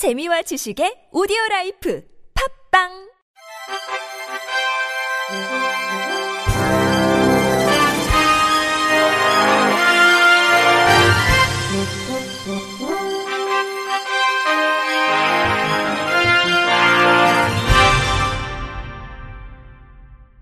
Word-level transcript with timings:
재미와 0.00 0.40
지식의 0.40 1.12
오디오 1.12 1.36
라이프 1.50 2.02
팝빵 2.72 2.88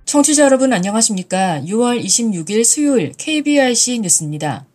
청취자 0.05 0.45
여러분 0.45 0.73
안녕하십니까? 0.73 1.63
6월 1.63 2.01
26일 2.01 2.63
수요일 2.63 3.13
KBRC 3.19 3.99
뉴스입니다. 4.03 4.68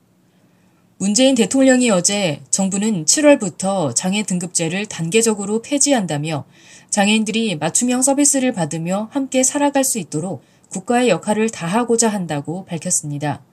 문재인 1.04 1.35
대통령이 1.35 1.89
어제 1.89 2.39
정부는 2.49 3.03
7월부터 3.03 3.93
장애 3.93 4.23
등급제를 4.23 4.85
단계적으로 4.85 5.61
폐지한다며 5.61 6.45
장애인들이 6.89 7.57
맞춤형 7.57 8.02
서비스를 8.02 8.53
받으며 8.53 9.09
함께 9.11 9.44
살아갈 9.44 9.84
수 9.84 9.99
있도록 9.99 10.45
국가의 10.70 11.09
역할을 11.09 11.49
다하고자 11.49 12.08
한다고 12.08 12.63
밝혔습니다. 12.63 13.44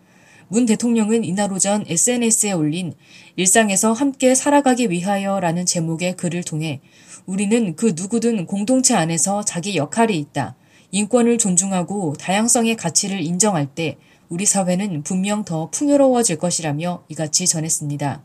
문 0.47 0.65
대통령은 0.65 1.25
이날 1.25 1.53
오전 1.53 1.85
SNS에 1.89 2.53
올린 2.53 2.95
일상에서 3.35 3.95
함께 3.95 4.37
살아가기 4.37 4.89
위하여 4.89 5.41
라는 5.41 5.67
제목의 5.67 6.17
글을 6.17 6.45
통해 6.45 6.81
우리는 7.27 7.75
그 7.75 7.95
누구든 7.97 8.47
공동체 8.47 8.95
안에서 8.95 9.45
자기 9.45 9.75
역할이 9.75 10.17
있다. 10.17 10.55
인권을 10.93 11.39
존중하고 11.39 12.15
다양성의 12.17 12.77
가치를 12.77 13.21
인정할 13.21 13.67
때 13.67 13.97
우리 14.31 14.47
사회는 14.47 15.03
분명 15.03 15.45
더 15.45 15.71
풍요로워질 15.71 16.39
것이라며 16.39 17.03
이같이 17.09 17.49
전했습니다. 17.49 18.23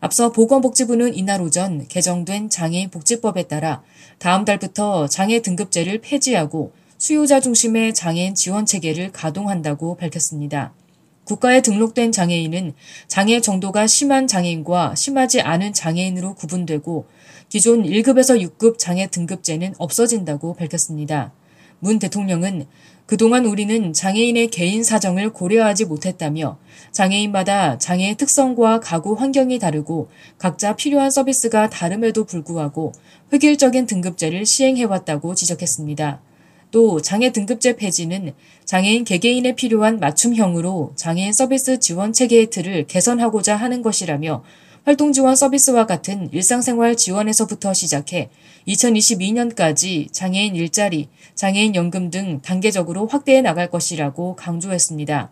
앞서 0.00 0.32
보건복지부는 0.32 1.14
이날 1.14 1.42
오전 1.42 1.86
개정된 1.86 2.48
장애인 2.48 2.88
복지법에 2.88 3.42
따라 3.42 3.82
다음 4.18 4.46
달부터 4.46 5.06
장애 5.08 5.42
등급제를 5.42 6.00
폐지하고 6.00 6.72
수요자 6.96 7.40
중심의 7.40 7.92
장애인 7.92 8.34
지원 8.34 8.64
체계를 8.64 9.12
가동한다고 9.12 9.98
밝혔습니다. 9.98 10.72
국가에 11.24 11.60
등록된 11.60 12.10
장애인은 12.10 12.72
장애 13.06 13.42
정도가 13.42 13.86
심한 13.86 14.26
장애인과 14.26 14.94
심하지 14.94 15.42
않은 15.42 15.74
장애인으로 15.74 16.36
구분되고 16.36 17.06
기존 17.50 17.82
1급에서 17.82 18.40
6급 18.40 18.78
장애 18.78 19.08
등급제는 19.08 19.74
없어진다고 19.76 20.54
밝혔습니다. 20.54 21.32
문 21.84 21.98
대통령은 21.98 22.66
그동안 23.04 23.44
우리는 23.44 23.92
장애인의 23.92 24.48
개인 24.48 24.82
사정을 24.82 25.34
고려하지 25.34 25.84
못했다며 25.84 26.56
장애인마다 26.92 27.76
장애의 27.76 28.14
특성과 28.14 28.80
가구 28.80 29.12
환경이 29.12 29.58
다르고 29.58 30.08
각자 30.38 30.74
필요한 30.76 31.10
서비스가 31.10 31.68
다름에도 31.68 32.24
불구하고 32.24 32.92
획일적인 33.34 33.84
등급제를 33.84 34.46
시행해왔다고 34.46 35.34
지적했습니다. 35.34 36.22
또 36.70 37.02
장애 37.02 37.30
등급제 37.30 37.76
폐지는 37.76 38.32
장애인 38.64 39.04
개개인에 39.04 39.54
필요한 39.54 40.00
맞춤형으로 40.00 40.94
장애인 40.96 41.34
서비스 41.34 41.78
지원 41.78 42.14
체계의 42.14 42.48
틀을 42.48 42.86
개선하고자 42.86 43.56
하는 43.56 43.82
것이라며 43.82 44.42
활동 44.84 45.14
지원 45.14 45.34
서비스와 45.34 45.86
같은 45.86 46.28
일상생활 46.30 46.94
지원에서부터 46.94 47.72
시작해 47.72 48.28
2022년까지 48.68 50.12
장애인 50.12 50.54
일자리, 50.54 51.08
장애인 51.34 51.74
연금 51.74 52.10
등 52.10 52.42
단계적으로 52.42 53.06
확대해 53.06 53.40
나갈 53.40 53.70
것이라고 53.70 54.36
강조했습니다. 54.36 55.30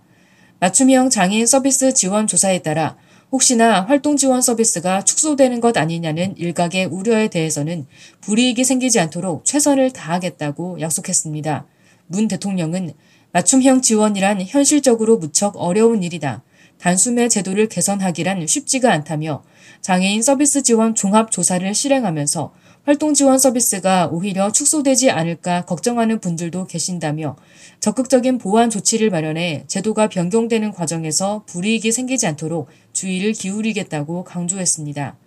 맞춤형 0.59 1.11
장애인 1.11 1.45
서비스 1.47 1.93
지원 1.93 2.27
조사에 2.27 2.63
따라 2.63 2.97
혹시나 3.31 3.83
활동 3.83 4.17
지원 4.17 4.41
서비스가 4.41 5.05
축소되는 5.05 5.61
것 5.61 5.77
아니냐는 5.77 6.35
일각의 6.39 6.87
우려에 6.87 7.29
대해서는 7.29 7.87
불이익이 8.23 8.65
생기지 8.65 9.01
않도록 9.01 9.45
최선을 9.45 9.91
다하겠다고 9.91 10.81
약속했습니다. 10.81 11.67
문 12.07 12.27
대통령은 12.27 12.95
맞춤형 13.33 13.83
지원이란 13.83 14.41
현실적으로 14.47 15.19
무척 15.19 15.57
어려운 15.57 16.03
일이다. 16.03 16.43
단숨에 16.83 17.29
제도를 17.29 17.69
개선하기란 17.69 18.45
쉽지가 18.45 18.93
않다며 18.93 19.45
장애인 19.83 20.21
서비스 20.21 20.65
지원 20.65 20.97
종합 20.97 21.31
조사를 21.31 21.73
실행하면서 21.73 22.53
활동 22.85 23.15
지원 23.15 23.39
서비스가 23.39 24.09
오히려 24.09 24.51
축소되지 24.51 25.13
않을까 25.13 25.65
걱정하는 25.65 26.19
분들도 26.19 26.67
계신다며 26.67 27.37
적극적인 27.79 28.39
보완 28.39 28.69
조치를 28.69 29.11
마련해 29.11 29.65
제도가 29.69 30.09
변경되는 30.09 30.73
과정에서 30.73 31.45
불이익이 31.47 31.93
생기지 31.93 32.27
않도록 32.27 32.69
주의를 32.93 33.33
기울이겠다고 33.33 34.25
강조했습니다. 34.25 35.22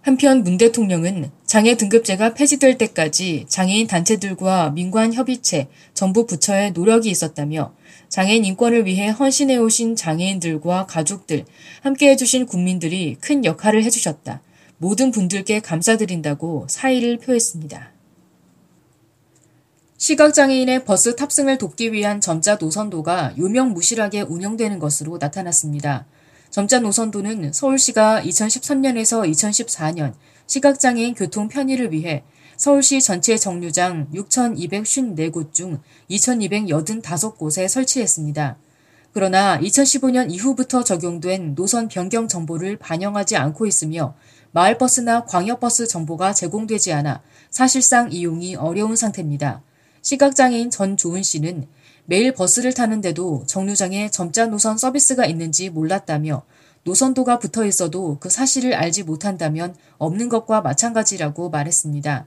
한편 0.00 0.42
문 0.42 0.58
대통령은 0.58 1.30
장애 1.44 1.76
등급제가 1.76 2.34
폐지될 2.34 2.78
때까지 2.78 3.46
장애인 3.48 3.86
단체들과 3.86 4.70
민관 4.70 5.12
협의체, 5.12 5.68
정부 5.92 6.26
부처의 6.26 6.72
노력이 6.72 7.10
있었다며 7.10 7.74
장애인 8.08 8.44
인권을 8.44 8.86
위해 8.86 9.08
헌신해 9.08 9.56
오신 9.56 9.96
장애인들과 9.96 10.86
가족들, 10.86 11.44
함께 11.82 12.10
해주신 12.10 12.46
국민들이 12.46 13.16
큰 13.20 13.44
역할을 13.44 13.82
해주셨다. 13.84 14.40
모든 14.78 15.10
분들께 15.10 15.60
감사드린다고 15.60 16.66
사의를 16.68 17.18
표했습니다. 17.18 17.92
시각장애인의 19.98 20.84
버스 20.84 21.16
탑승을 21.16 21.58
돕기 21.58 21.92
위한 21.92 22.20
점자 22.20 22.54
노선도가 22.54 23.34
유명무실하게 23.36 24.22
운영되는 24.22 24.78
것으로 24.78 25.18
나타났습니다. 25.18 26.06
점자 26.50 26.80
노선도는 26.80 27.52
서울시가 27.52 28.22
2013년에서 28.22 29.30
2014년 29.30 30.14
시각장애인 30.46 31.14
교통 31.14 31.48
편의를 31.48 31.92
위해 31.92 32.24
서울시 32.56 33.00
전체 33.00 33.36
정류장 33.36 34.08
6,254곳 34.12 35.52
중 35.52 35.80
2,285곳에 36.10 37.68
설치했습니다. 37.68 38.56
그러나 39.12 39.58
2015년 39.60 40.30
이후부터 40.30 40.84
적용된 40.84 41.54
노선 41.54 41.88
변경 41.88 42.28
정보를 42.28 42.76
반영하지 42.78 43.36
않고 43.36 43.66
있으며 43.66 44.14
마을버스나 44.52 45.24
광역버스 45.24 45.86
정보가 45.86 46.32
제공되지 46.32 46.92
않아 46.94 47.22
사실상 47.50 48.10
이용이 48.10 48.56
어려운 48.56 48.96
상태입니다. 48.96 49.62
시각장애인 50.02 50.70
전 50.70 50.96
조은 50.96 51.22
씨는 51.22 51.66
매일 52.10 52.32
버스를 52.32 52.72
타는데도 52.72 53.44
정류장에 53.46 54.10
점자 54.10 54.46
노선 54.46 54.78
서비스가 54.78 55.26
있는지 55.26 55.68
몰랐다며 55.68 56.42
노선도가 56.84 57.38
붙어 57.38 57.66
있어도 57.66 58.16
그 58.18 58.30
사실을 58.30 58.72
알지 58.72 59.02
못한다면 59.02 59.74
없는 59.98 60.30
것과 60.30 60.62
마찬가지라고 60.62 61.50
말했습니다. 61.50 62.26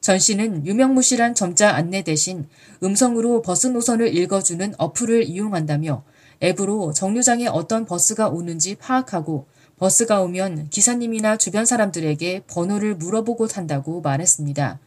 전 0.00 0.18
씨는 0.18 0.64
유명무실한 0.66 1.34
점자 1.34 1.74
안내 1.74 2.00
대신 2.00 2.48
음성으로 2.82 3.42
버스 3.42 3.66
노선을 3.66 4.16
읽어주는 4.16 4.72
어플을 4.78 5.24
이용한다며 5.24 6.04
앱으로 6.42 6.94
정류장에 6.94 7.48
어떤 7.48 7.84
버스가 7.84 8.28
오는지 8.28 8.76
파악하고 8.76 9.44
버스가 9.76 10.22
오면 10.22 10.70
기사님이나 10.70 11.36
주변 11.36 11.66
사람들에게 11.66 12.44
번호를 12.46 12.94
물어보고 12.94 13.46
탄다고 13.46 14.00
말했습니다. 14.00 14.78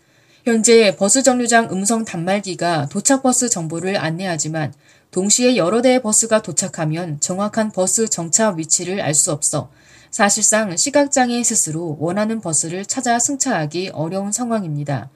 현재 0.43 0.95
버스 0.95 1.21
정류장 1.21 1.69
음성 1.71 2.03
단말기가 2.03 2.87
도착버스 2.89 3.49
정보를 3.49 3.95
안내하지만 3.97 4.73
동시에 5.11 5.55
여러 5.55 5.83
대의 5.83 6.01
버스가 6.01 6.41
도착하면 6.41 7.19
정확한 7.19 7.71
버스 7.71 8.09
정차 8.09 8.49
위치를 8.49 9.01
알 9.01 9.13
수 9.13 9.31
없어 9.31 9.69
사실상 10.09 10.75
시각장애인 10.75 11.43
스스로 11.43 11.95
원하는 11.99 12.41
버스를 12.41 12.85
찾아 12.85 13.19
승차하기 13.19 13.91
어려운 13.93 14.31
상황입니다. 14.31 15.11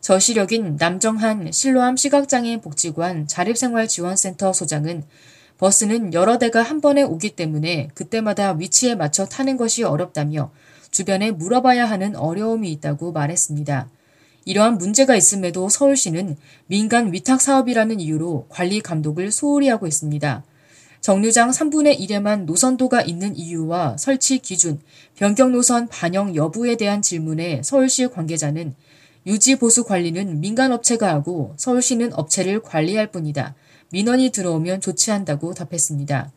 저시력인 0.00 0.76
남정한 0.76 1.52
실로암 1.52 1.98
시각장애인 1.98 2.62
복지관 2.62 3.28
자립생활지원센터 3.28 4.54
소장은 4.54 5.04
버스는 5.58 6.14
여러 6.14 6.38
대가 6.38 6.62
한 6.62 6.80
번에 6.80 7.02
오기 7.02 7.36
때문에 7.36 7.90
그때마다 7.94 8.52
위치에 8.52 8.94
맞춰 8.94 9.26
타는 9.26 9.58
것이 9.58 9.84
어렵다며 9.84 10.50
주변에 10.90 11.32
물어봐야 11.32 11.84
하는 11.84 12.16
어려움이 12.16 12.72
있다고 12.72 13.12
말했습니다. 13.12 13.90
이러한 14.44 14.78
문제가 14.78 15.16
있음에도 15.16 15.68
서울시는 15.68 16.36
민간 16.66 17.12
위탁 17.12 17.40
사업이라는 17.40 18.00
이유로 18.00 18.46
관리 18.48 18.80
감독을 18.80 19.30
소홀히 19.30 19.68
하고 19.68 19.86
있습니다. 19.86 20.44
정류장 21.00 21.50
3분의 21.50 21.98
1에만 21.98 22.44
노선도가 22.44 23.02
있는 23.02 23.34
이유와 23.36 23.96
설치 23.96 24.38
기준, 24.38 24.80
변경 25.16 25.52
노선 25.52 25.88
반영 25.88 26.34
여부에 26.34 26.76
대한 26.76 27.00
질문에 27.00 27.62
서울시 27.62 28.06
관계자는 28.06 28.74
유지 29.26 29.56
보수 29.56 29.84
관리는 29.84 30.40
민간 30.40 30.72
업체가 30.72 31.08
하고 31.08 31.54
서울시는 31.56 32.12
업체를 32.14 32.60
관리할 32.60 33.10
뿐이다. 33.10 33.54
민원이 33.92 34.30
들어오면 34.30 34.80
조치한다고 34.80 35.54
답했습니다. 35.54 36.32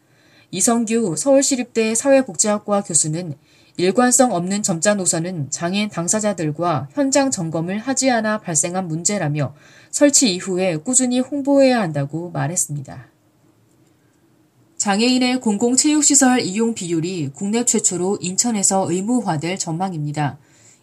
이성규 0.51 1.15
서울시립대 1.17 1.95
사회복지학과 1.95 2.81
교수는 2.83 3.35
일관성 3.77 4.33
없는 4.33 4.61
점자 4.61 4.93
노선은 4.93 5.49
장애인 5.49 5.89
당사자들과 5.89 6.89
현장 6.91 7.31
점검을 7.31 7.79
하지 7.79 8.11
않아 8.11 8.39
발생한 8.39 8.87
문제라며 8.87 9.55
설치 9.89 10.33
이후에 10.35 10.77
꾸준히 10.77 11.19
홍보해야 11.19 11.81
한다고 11.81 12.29
말했습니다. 12.29 13.07
장애인의 14.77 15.39
공공체육시설 15.39 16.41
이용 16.41 16.75
비율이 16.75 17.31
국내 17.33 17.63
최초로 17.63 18.19
인천에서 18.21 18.91
의무화될 18.91 19.57
전망입니다. 19.57 20.37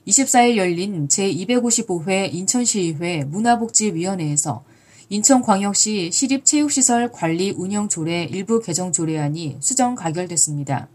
24일 0.09 0.57
열린 0.57 1.07
제255회 1.07 2.33
인천시의회 2.33 3.25
문화복지위원회에서 3.25 4.65
인천광역시 5.11 6.11
시립체육시설 6.13 7.13
관리 7.13 7.51
운영 7.51 7.89
조례 7.89 8.25
일부 8.25 8.61
개정 8.61 8.91
조례안이 8.91 9.59
수정 9.61 9.95
가결됐습니다. 9.95 10.89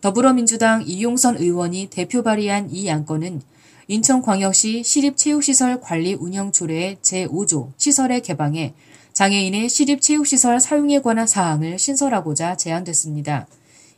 더불어민주당 0.00 0.84
이용선 0.86 1.38
의원이 1.38 1.88
대표 1.90 2.22
발의한 2.22 2.70
이 2.70 2.88
안건은 2.88 3.42
인천광역시 3.88 4.84
시립체육시설 4.84 5.80
관리 5.80 6.14
운영 6.14 6.52
조례 6.52 6.96
제5조 7.02 7.72
시설의 7.76 8.20
개방에 8.20 8.74
장애인의 9.12 9.68
시립체육시설 9.68 10.60
사용에 10.60 11.00
관한 11.00 11.26
사항을 11.26 11.80
신설하고자 11.80 12.56
제안됐습니다. 12.56 13.48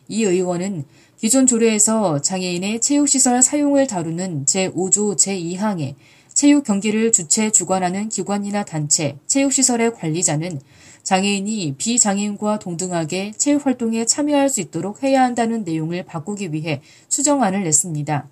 이 0.08 0.24
의원은 0.24 0.84
기존 1.18 1.46
조례에서 1.46 2.22
장애인의 2.22 2.80
체육시설 2.80 3.42
사용을 3.42 3.86
다루는 3.86 4.46
제5조 4.46 5.16
제2항에 5.16 5.96
체육 6.32 6.64
경기를 6.64 7.12
주최 7.12 7.50
주관하는 7.50 8.08
기관이나 8.08 8.64
단체, 8.64 9.18
체육시설의 9.26 9.92
관리자는 9.96 10.60
장애인이 11.02 11.74
비장애인과 11.76 12.58
동등하게 12.58 13.32
체육 13.36 13.66
활동에 13.66 14.04
참여할 14.04 14.48
수 14.48 14.60
있도록 14.60 15.02
해야 15.02 15.22
한다는 15.22 15.64
내용을 15.64 16.04
바꾸기 16.04 16.52
위해 16.52 16.82
수정안을 17.08 17.64
냈습니다. 17.64 18.28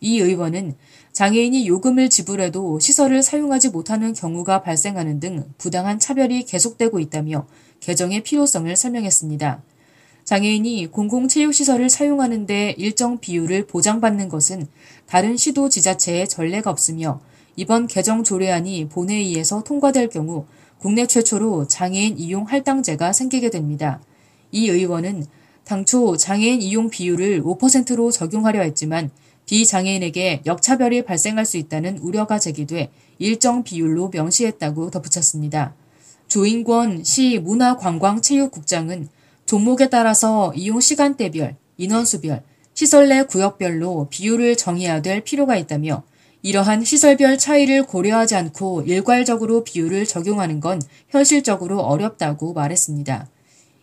이 0.00 0.18
의원은 0.18 0.76
장애인이 1.12 1.66
요금을 1.66 2.08
지불해도 2.08 2.78
시설을 2.78 3.22
사용하지 3.22 3.70
못하는 3.70 4.12
경우가 4.12 4.62
발생하는 4.62 5.20
등 5.20 5.44
부당한 5.58 5.98
차별이 5.98 6.44
계속되고 6.44 7.00
있다며 7.00 7.46
개정의 7.80 8.22
필요성을 8.22 8.74
설명했습니다. 8.74 9.62
장애인이 10.24 10.86
공공체육시설을 10.92 11.90
사용하는데 11.90 12.76
일정 12.78 13.18
비율을 13.18 13.66
보장받는 13.66 14.28
것은 14.28 14.68
다른 15.06 15.36
시도 15.36 15.68
지자체에 15.68 16.26
전례가 16.26 16.70
없으며 16.70 17.20
이번 17.56 17.88
개정 17.88 18.22
조례안이 18.22 18.88
본회의에서 18.88 19.64
통과될 19.64 20.08
경우 20.08 20.46
국내 20.80 21.06
최초로 21.06 21.68
장애인 21.68 22.18
이용 22.18 22.44
할당제가 22.44 23.12
생기게 23.12 23.50
됩니다. 23.50 24.00
이 24.50 24.68
의원은 24.68 25.26
당초 25.64 26.16
장애인 26.16 26.62
이용 26.62 26.88
비율을 26.88 27.42
5%로 27.42 28.10
적용하려 28.10 28.62
했지만 28.62 29.10
비장애인에게 29.44 30.42
역차별이 30.46 31.04
발생할 31.04 31.44
수 31.44 31.58
있다는 31.58 31.98
우려가 31.98 32.38
제기돼 32.38 32.90
일정 33.18 33.62
비율로 33.62 34.10
명시했다고 34.12 34.90
덧붙였습니다. 34.90 35.74
조인권 36.28 37.04
시 37.04 37.38
문화관광체육국장은 37.40 39.08
종목에 39.44 39.90
따라서 39.90 40.52
이용 40.54 40.80
시간대별, 40.80 41.56
인원수별, 41.76 42.42
시설 42.72 43.08
내 43.08 43.24
구역별로 43.24 44.06
비율을 44.08 44.56
정해야 44.56 45.02
될 45.02 45.22
필요가 45.22 45.56
있다며 45.56 46.04
이러한 46.42 46.84
시설별 46.84 47.36
차이를 47.38 47.84
고려하지 47.84 48.34
않고 48.34 48.82
일괄적으로 48.82 49.62
비율을 49.62 50.06
적용하는 50.06 50.60
건 50.60 50.80
현실적으로 51.08 51.80
어렵다고 51.80 52.54
말했습니다. 52.54 53.28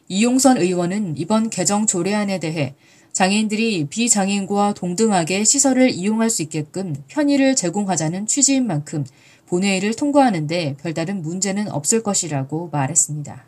이용선 0.07 0.57
의원은 0.57 1.17
이번 1.17 1.49
개정 1.49 1.85
조례안에 1.85 2.39
대해 2.39 2.75
장애인들이 3.11 3.87
비장애인과 3.89 4.73
동등하게 4.75 5.43
시설을 5.43 5.89
이용할 5.89 6.29
수 6.29 6.41
있게끔 6.43 6.95
편의를 7.07 7.55
제공하자는 7.55 8.27
취지인 8.27 8.65
만큼 8.67 9.05
본회의를 9.47 9.95
통과하는데 9.95 10.77
별다른 10.79 11.21
문제는 11.21 11.71
없을 11.71 12.03
것이라고 12.03 12.69
말했습니다. 12.71 13.45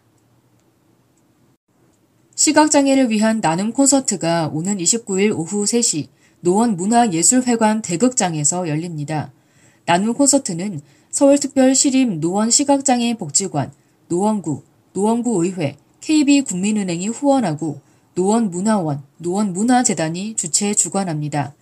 시각장애를 2.36 3.10
위한 3.10 3.42
나눔 3.42 3.74
콘서트가 3.74 4.50
오는 4.54 4.78
29일 4.78 5.38
오후 5.38 5.66
3시 5.66 6.08
노원 6.42 6.76
문화예술회관 6.76 7.82
대극장에서 7.82 8.68
열립니다. 8.68 9.32
나눔 9.86 10.14
콘서트는 10.14 10.82
서울특별시립 11.12 12.20
노원시각장애 12.20 13.16
복지관, 13.16 13.72
노원구, 14.08 14.64
노원구의회, 14.94 15.76
KB국민은행이 16.02 17.08
후원하고 17.10 17.82
노원문화원, 18.16 19.02
노원문화재단이 19.18 20.36
주최 20.36 20.74
주관합니다. 20.74 21.54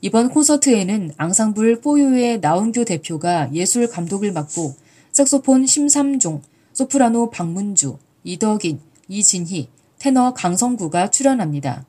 이번 0.00 0.28
콘서트에는 0.28 1.12
앙상블 1.16 1.80
뽀유의 1.80 2.40
나운규 2.40 2.84
대표가 2.84 3.52
예술 3.52 3.88
감독을 3.88 4.32
맡고 4.32 4.74
색소폰 5.12 5.66
심삼종, 5.66 6.42
소프라노 6.72 7.30
박문주, 7.30 7.98
이덕인, 8.24 8.80
이진희, 9.08 9.68
테너 9.98 10.34
강성구가 10.34 11.10
출연합니다. 11.10 11.84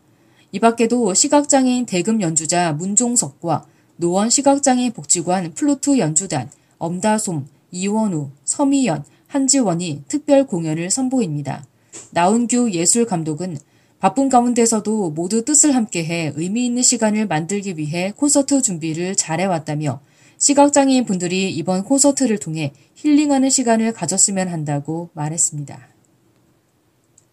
이 0.51 0.59
밖에도 0.59 1.13
시각장애인 1.13 1.85
대금 1.85 2.21
연주자 2.21 2.73
문종석과 2.73 3.65
노원 3.97 4.29
시각장애인 4.29 4.93
복지관 4.93 5.53
플루트 5.53 5.99
연주단, 5.99 6.49
엄다솜, 6.79 7.45
이원우, 7.71 8.29
서미연, 8.45 9.03
한지원이 9.27 10.05
특별 10.07 10.47
공연을 10.47 10.89
선보입니다. 10.89 11.65
나운규 12.11 12.71
예술 12.71 13.05
감독은 13.05 13.57
바쁜 13.99 14.29
가운데서도 14.29 15.11
모두 15.11 15.43
뜻을 15.43 15.75
함께해 15.75 16.33
의미 16.35 16.65
있는 16.65 16.81
시간을 16.81 17.27
만들기 17.27 17.77
위해 17.77 18.13
콘서트 18.15 18.61
준비를 18.61 19.15
잘해왔다며 19.15 19.99
시각장애인 20.37 21.05
분들이 21.05 21.51
이번 21.51 21.83
콘서트를 21.83 22.39
통해 22.39 22.73
힐링하는 22.95 23.49
시간을 23.49 23.91
가졌으면 23.91 24.47
한다고 24.47 25.09
말했습니다. 25.13 25.88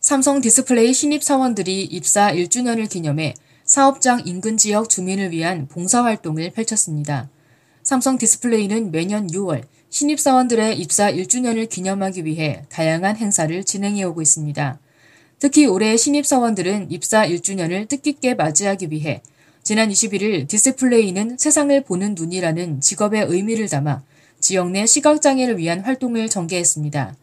삼성 0.06 0.41
디스플레이 0.41 0.94
신입 0.94 1.25
사원들이 1.25 1.82
입사 1.82 2.31
1주년을 2.32 2.88
기념해 2.88 3.35
사업장 3.64 4.23
인근 4.25 4.56
지역 4.56 4.88
주민을 4.88 5.32
위한 5.32 5.67
봉사활동을 5.67 6.53
펼쳤습니다. 6.53 7.29
삼성 7.82 8.17
디스플레이는 8.17 8.93
매년 8.93 9.26
6월 9.26 9.64
신입 9.91 10.20
사원들의 10.20 10.79
입사 10.79 11.11
1주년을 11.11 11.69
기념하기 11.69 12.25
위해 12.25 12.62
다양한 12.69 13.17
행사를 13.17 13.64
진행해 13.64 14.05
오고 14.05 14.23
있습니다. 14.23 14.79
특히 15.41 15.67
올해 15.67 15.97
신입 15.97 16.25
사원들은 16.25 16.93
입사 16.93 17.26
1주년을 17.26 17.88
뜻깊게 17.88 18.35
맞이하기 18.35 18.93
위해 18.93 19.23
지난 19.64 19.88
21일 19.88 20.47
디스플레이는 20.47 21.37
세상을 21.37 21.82
보는 21.82 22.14
눈이라는 22.14 22.81
직업의 22.81 23.26
의미를 23.29 23.69
담아 23.69 24.05
지역 24.38 24.70
내 24.70 24.87
시각장애를 24.87 25.59
위한 25.59 25.81
활동을 25.81 26.29
전개했습니다. 26.29 27.17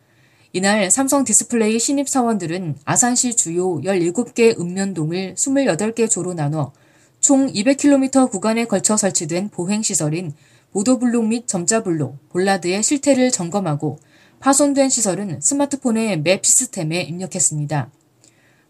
이날 0.55 0.91
삼성 0.91 1.23
디스플레이 1.23 1.79
신입 1.79 2.07
사원들은 2.07 2.75
아산시 2.85 3.35
주요 3.35 3.81
17개 3.81 4.59
읍면동을 4.59 5.33
28개 5.33 6.07
조로 6.07 6.35
나눠 6.35 6.73
총 7.19 7.51
200km 7.51 8.29
구간에 8.29 8.65
걸쳐 8.65 8.95
설치된 8.95 9.49
보행시설인 9.49 10.31
보도블록 10.71 11.25
및 11.25 11.47
점자블록, 11.47 12.29
볼라드의 12.29 12.83
실태를 12.83 13.31
점검하고 13.31 13.97
파손된 14.41 14.89
시설은 14.89 15.41
스마트폰의 15.41 16.21
map 16.21 16.45
시스템에 16.45 17.01
입력했습니다. 17.01 17.89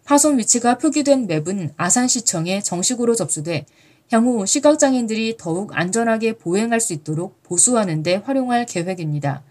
파손 0.06 0.38
위치가 0.38 0.78
표기된 0.78 1.28
map은 1.28 1.74
아산시청에 1.76 2.62
정식으로 2.62 3.14
접수돼 3.14 3.66
향후 4.10 4.46
시각장애인들이 4.46 5.36
더욱 5.38 5.78
안전하게 5.78 6.38
보행할 6.38 6.80
수 6.80 6.94
있도록 6.94 7.44
보수하는 7.44 8.04
데 8.04 8.16
활용할 8.16 8.66
계획입니다. 8.66 9.44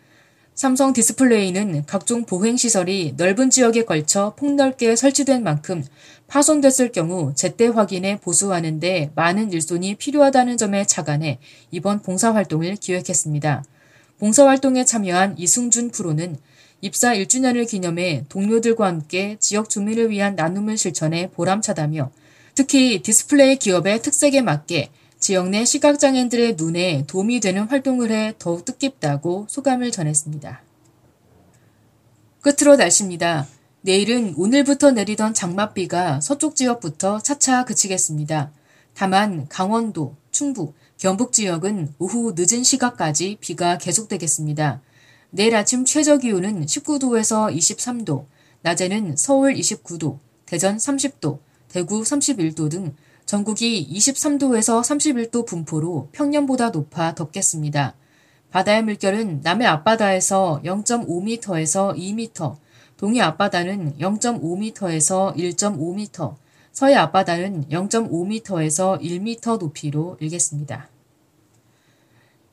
삼성 0.55 0.93
디스플레이는 0.93 1.85
각종 1.87 2.27
보행시설이 2.27 3.15
넓은 3.17 3.49
지역에 3.49 3.87
걸쳐 3.87 4.35
폭넓게 4.37 4.97
설치된 4.97 5.43
만큼 5.43 5.83
파손됐을 6.27 6.93
경우 6.93 7.33
제때 7.35 7.67
확인해 7.69 8.19
보수하는 8.21 8.79
데 8.79 9.11
많은 9.15 9.51
일손이 9.53 9.95
필요하다는 9.95 10.59
점에 10.59 10.85
착안해 10.85 11.39
이번 11.71 12.03
봉사활동을 12.03 12.77
기획했습니다. 12.77 13.65
봉사활동에 14.19 14.85
참여한 14.85 15.37
이승준 15.39 15.91
프로는 15.91 16.37
입사 16.83 17.15
1주년을 17.15 17.67
기념해 17.67 18.25
동료들과 18.29 18.87
함께 18.87 19.37
지역 19.41 19.71
주민을 19.71 20.11
위한 20.11 20.35
나눔을 20.37 20.77
실천해 20.77 21.31
보람차다며 21.31 22.11
특히 22.55 23.01
디스플레이 23.03 23.57
기업의 23.57 24.03
특색에 24.03 24.43
맞게 24.43 24.91
지역 25.23 25.51
내 25.51 25.65
시각장애인들의 25.65 26.57
눈에 26.57 27.05
도움이 27.07 27.39
되는 27.39 27.63
활동을 27.63 28.11
해 28.11 28.35
더욱 28.41 28.65
뜻깊다고 28.65 29.47
소감을 29.49 29.93
전했습니다. 29.93 30.63
끝으로 32.41 32.75
날씨입니다. 32.75 33.47
내일은 33.83 34.35
오늘부터 34.37 34.91
내리던 34.91 35.33
장맛비가 35.33 36.21
서쪽 36.21 36.57
지역부터 36.57 37.21
차차 37.21 37.65
그치겠습니다. 37.67 38.51
다만 38.95 39.47
강원도, 39.49 40.17
충북, 40.33 40.75
경북 40.99 41.33
지역은 41.33 41.95
오후 42.01 42.35
늦은 42.37 42.65
시각까지 42.65 43.37
비가 43.41 43.79
계속되겠습니다. 43.79 44.83
내일 45.31 45.55
아침 45.55 45.85
최저 45.85 46.19
기온은 46.19 46.67
19도에서 46.67 47.57
23도, 47.57 48.27
낮에는 48.63 49.15
서울 49.17 49.55
29도, 49.55 50.19
대전 50.47 50.79
30도, 50.79 51.39
대구 51.69 52.03
31도 52.03 52.69
등 52.69 52.97
전국이 53.33 53.89
23도에서 53.91 54.83
31도 54.83 55.47
분포로 55.47 56.11
평년보다 56.13 56.69
높아 56.69 57.15
덥겠습니다. 57.15 57.95
바다의 58.51 58.85
물결은 58.85 59.41
남해 59.43 59.65
앞바다에서 59.65 60.61
0.5m에서 60.63 61.97
2m, 61.97 62.57
동해 62.99 63.23
앞바다는 63.23 63.97
0.5m에서 63.99 65.35
1.5m, 65.35 66.35
서해 66.73 66.95
앞바다는 66.95 67.69
0.5m에서 67.71 69.01
1m 69.01 69.59
높이로 69.61 70.19
일겠습니다. 70.21 70.91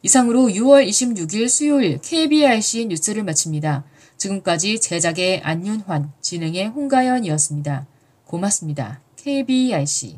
이상으로 0.01 0.43
6월 0.43 0.88
26일 0.88 1.50
수요일 1.50 2.00
KBRC 2.00 2.86
뉴스를 2.86 3.25
마칩니다. 3.25 3.83
지금까지 4.15 4.79
제작의 4.79 5.41
안윤환, 5.43 6.13
진행의 6.21 6.67
홍가연이었습니다. 6.67 7.86
고맙습니다. 8.24 9.01
KBRC 9.23 10.15